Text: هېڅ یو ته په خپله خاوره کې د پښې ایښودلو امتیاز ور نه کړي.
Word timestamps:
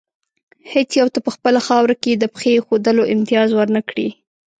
هېڅ 0.71 0.89
یو 0.99 1.07
ته 1.13 1.19
په 1.25 1.29
خپله 1.35 1.59
خاوره 1.67 1.95
کې 2.03 2.11
د 2.17 2.25
پښې 2.33 2.49
ایښودلو 2.53 3.09
امتیاز 3.13 3.49
ور 3.53 3.67
نه 3.75 3.81
کړي. 3.89 4.07